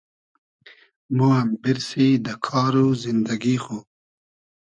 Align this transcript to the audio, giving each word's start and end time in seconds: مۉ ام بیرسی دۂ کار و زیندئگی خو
مۉ 1.15 1.19
ام 1.37 1.47
بیرسی 1.61 2.07
دۂ 2.25 2.33
کار 2.45 2.73
و 2.83 2.85
زیندئگی 3.01 3.55
خو 3.63 3.77